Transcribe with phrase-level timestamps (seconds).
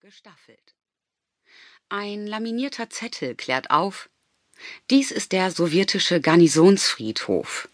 [0.00, 0.76] Gestaffelt.
[1.88, 4.08] Ein laminierter Zettel klärt auf,
[4.90, 7.68] dies ist der sowjetische Garnisonsfriedhof.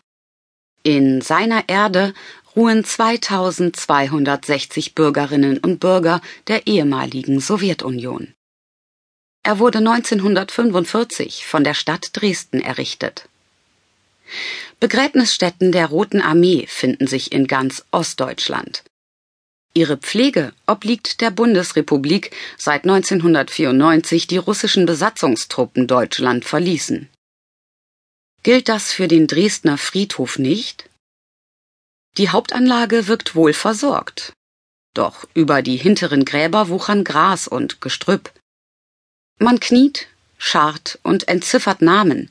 [0.82, 2.14] In seiner Erde
[2.56, 8.32] ruhen 2260 Bürgerinnen und Bürger der ehemaligen Sowjetunion.
[9.42, 13.28] Er wurde 1945 von der Stadt Dresden errichtet.
[14.80, 18.82] Begräbnisstätten der Roten Armee finden sich in ganz Ostdeutschland.
[19.76, 27.08] Ihre Pflege obliegt der Bundesrepublik, seit 1994 die russischen Besatzungstruppen Deutschland verließen.
[28.44, 30.88] Gilt das für den Dresdner Friedhof nicht?
[32.18, 34.32] Die Hauptanlage wirkt wohl versorgt.
[34.94, 38.32] Doch über die hinteren Gräber wuchern Gras und Gestrüpp.
[39.40, 40.06] Man kniet,
[40.38, 42.30] scharrt und entziffert Namen.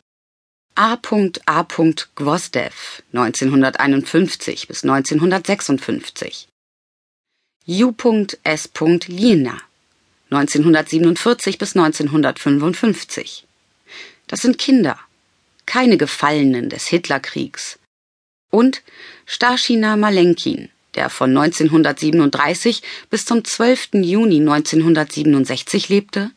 [0.75, 0.97] A.
[1.45, 1.67] A.
[2.15, 2.71] Gwosdew,
[3.11, 6.47] 1951 bis 1956.
[7.65, 8.69] J.S.
[9.07, 9.57] Liena
[10.31, 13.45] 1947 bis 1955.
[14.27, 14.99] Das sind Kinder,
[15.65, 17.79] keine Gefallenen des Hitlerkriegs.
[18.51, 18.81] Und
[19.25, 23.91] Starschina Malenkin, der von 1937 bis zum 12.
[23.93, 26.31] Juni 1967 lebte.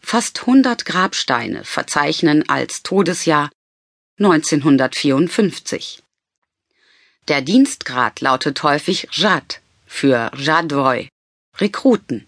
[0.00, 3.50] Fast 100 Grabsteine verzeichnen als Todesjahr
[4.18, 6.02] 1954.
[7.28, 9.60] Der Dienstgrad lautet häufig Jad
[9.94, 11.08] für Jadwoy,
[11.58, 12.26] Rekruten.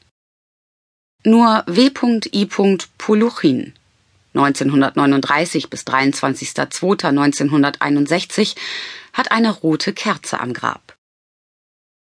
[1.24, 2.46] Nur W.I.
[2.96, 3.74] Puluchin
[4.34, 8.54] 1939 bis 23.02.1961
[9.12, 10.94] hat eine rote Kerze am Grab.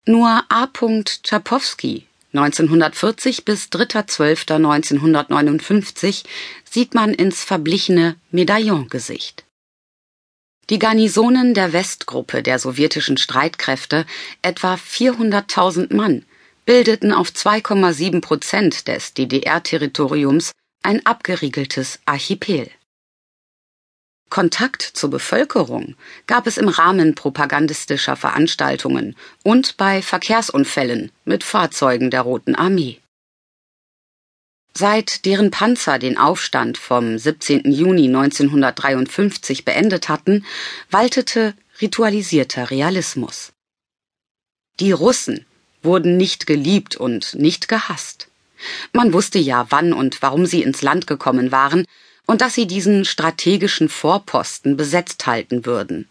[0.04, 0.66] Nur A.
[0.66, 6.24] Tschapowski 1940 bis 3.12.1959
[6.68, 9.41] sieht man ins verblichene Medaillongesicht.
[10.70, 14.06] Die Garnisonen der Westgruppe der sowjetischen Streitkräfte,
[14.42, 16.24] etwa 400.000 Mann,
[16.64, 20.52] bildeten auf 2,7 Prozent des DDR-Territoriums
[20.82, 22.70] ein abgeriegeltes Archipel.
[24.30, 25.94] Kontakt zur Bevölkerung
[26.26, 33.01] gab es im Rahmen propagandistischer Veranstaltungen und bei Verkehrsunfällen mit Fahrzeugen der Roten Armee.
[34.74, 37.70] Seit deren Panzer den Aufstand vom 17.
[37.70, 40.46] Juni 1953 beendet hatten,
[40.90, 43.52] waltete ritualisierter Realismus.
[44.80, 45.44] Die Russen
[45.82, 48.28] wurden nicht geliebt und nicht gehasst.
[48.92, 51.84] Man wusste ja, wann und warum sie ins Land gekommen waren
[52.26, 56.08] und dass sie diesen strategischen Vorposten besetzt halten würden.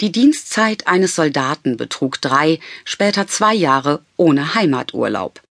[0.00, 5.42] Die Dienstzeit eines Soldaten betrug drei, später zwei Jahre ohne Heimaturlaub.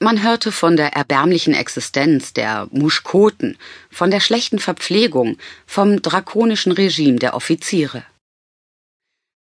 [0.00, 3.58] Man hörte von der erbärmlichen Existenz der Muschkoten,
[3.90, 8.04] von der schlechten Verpflegung, vom drakonischen Regime der Offiziere.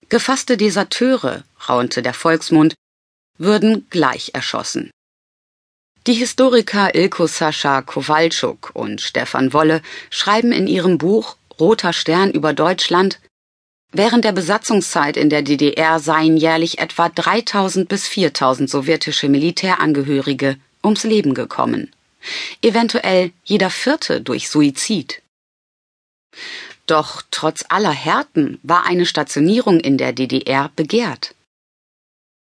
[0.10, 2.76] Gefasste Deserteure, raunte der Volksmund,
[3.40, 4.92] würden gleich erschossen.
[6.06, 9.82] Die Historiker Ilko Sascha Kowalczuk und Stefan Wolle
[10.12, 13.20] schreiben in ihrem Buch Roter Stern über Deutschland
[13.98, 21.06] Während der Besatzungszeit in der DDR seien jährlich etwa 3000 bis 4000 sowjetische Militärangehörige ums
[21.06, 21.94] Leben gekommen.
[22.62, 25.22] Eventuell jeder vierte durch Suizid.
[26.88, 31.34] Doch trotz aller Härten war eine Stationierung in der DDR begehrt.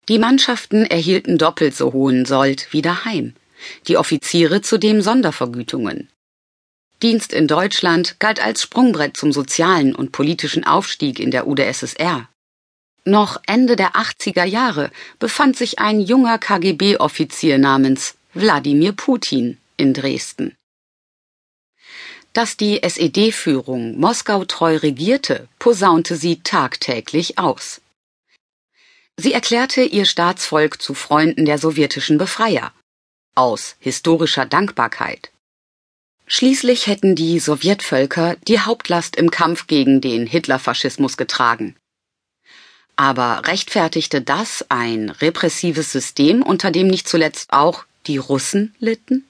[0.07, 3.33] Die Mannschaften erhielten doppelt so hohen Sold wie daheim,
[3.89, 6.07] die Offiziere zudem Sondervergütungen.
[7.03, 12.29] Dienst in Deutschland galt als Sprungbrett zum sozialen und politischen Aufstieg in der UdSSR.
[13.03, 20.55] Noch Ende der 80er Jahre befand sich ein junger KGB-Offizier namens Wladimir Putin in Dresden.
[22.31, 27.81] Dass die SED-Führung Moskau treu regierte, posaunte sie tagtäglich aus.
[29.17, 32.71] Sie erklärte ihr Staatsvolk zu Freunden der sowjetischen Befreier.
[33.35, 35.32] Aus historischer Dankbarkeit.
[36.25, 41.75] Schließlich hätten die Sowjetvölker die Hauptlast im Kampf gegen den Hitlerfaschismus getragen.
[42.95, 49.25] Aber rechtfertigte das ein repressives System, unter dem nicht zuletzt auch die Russen litten?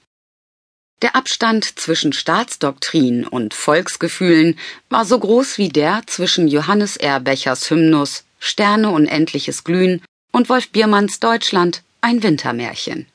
[1.02, 4.58] Der Abstand zwischen Staatsdoktrin und Volksgefühlen
[4.88, 7.20] war so groß wie der zwischen Johannes R.
[7.20, 13.06] Bechers Hymnus Sterne unendliches Glühen und Wolf Biermanns Deutschland ein Wintermärchen.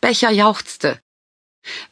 [0.00, 0.98] Becher jauchzte,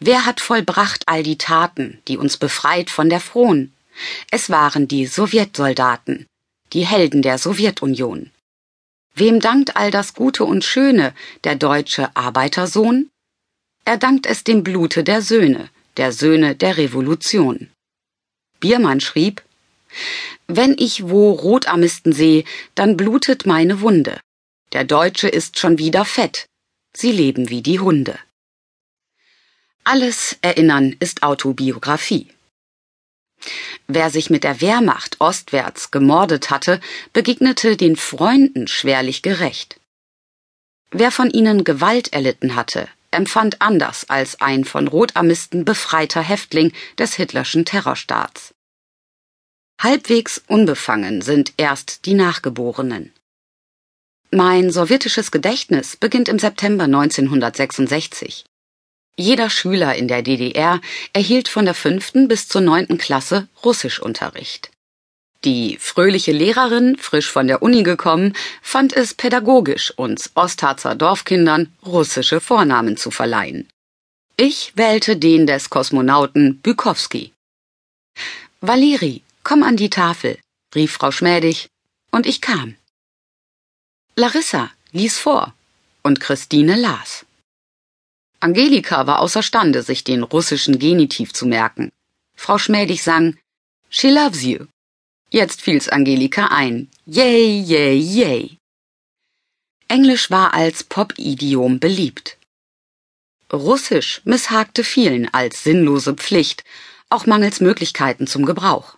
[0.01, 3.73] Wer hat vollbracht all die Taten, die uns befreit von der Fron?
[4.31, 6.27] Es waren die Sowjetsoldaten,
[6.73, 8.31] die Helden der Sowjetunion.
[9.15, 13.11] Wem dankt all das Gute und Schöne der deutsche Arbeitersohn?
[13.85, 17.71] Er dankt es dem Blute der Söhne, der Söhne der Revolution.
[18.61, 19.43] Biermann schrieb,
[20.47, 22.45] wenn ich wo Rotarmisten seh,
[22.75, 24.21] dann blutet meine Wunde.
[24.73, 26.47] Der Deutsche ist schon wieder fett.
[26.95, 28.19] Sie leben wie die Hunde.
[29.91, 32.29] Alles Erinnern ist Autobiografie.
[33.87, 36.79] Wer sich mit der Wehrmacht ostwärts gemordet hatte,
[37.15, 39.81] begegnete den Freunden schwerlich gerecht.
[40.91, 47.15] Wer von ihnen Gewalt erlitten hatte, empfand anders als ein von Rotarmisten befreiter Häftling des
[47.15, 48.53] hitlerschen Terrorstaats.
[49.81, 53.15] Halbwegs unbefangen sind erst die Nachgeborenen.
[54.31, 58.45] Mein sowjetisches Gedächtnis beginnt im September 1966.
[59.21, 60.81] Jeder Schüler in der DDR
[61.13, 64.71] erhielt von der fünften bis zur neunten Klasse Russischunterricht.
[65.45, 72.41] Die fröhliche Lehrerin, frisch von der Uni gekommen, fand es pädagogisch, uns Ostharzer Dorfkindern russische
[72.41, 73.69] Vornamen zu verleihen.
[74.37, 77.33] Ich wählte den des Kosmonauten Bykowski.
[78.61, 80.39] Valeri, komm an die Tafel,
[80.77, 81.69] rief Frau Schmädig,
[82.13, 82.77] und ich kam.
[84.15, 85.55] Larissa lies vor,
[86.05, 87.25] und Christine las.
[88.41, 91.91] Angelika war außerstande, sich den russischen Genitiv zu merken.
[92.37, 93.37] Frau Schmädig sang
[93.91, 94.67] She loves you.
[95.31, 96.89] Jetzt fiel's Angelika ein.
[97.07, 98.59] Yay, yay, yay.
[99.89, 102.39] Englisch war als Pop-Idiom beliebt.
[103.53, 106.65] Russisch misshagte vielen als sinnlose Pflicht,
[107.09, 108.97] auch mangels Möglichkeiten zum Gebrauch.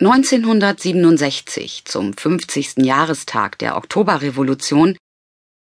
[0.00, 2.78] 1967, zum 50.
[2.78, 4.96] Jahrestag der Oktoberrevolution,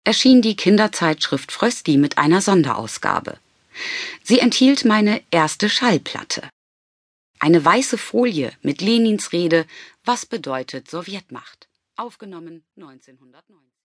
[0.05, 3.39] erschien die Kinderzeitschrift Frösti mit einer Sonderausgabe.
[4.23, 6.49] Sie enthielt meine erste Schallplatte.
[7.39, 9.67] Eine weiße Folie mit Lenins Rede
[10.05, 11.69] Was bedeutet Sowjetmacht?
[11.97, 13.81] Aufgenommen 1990.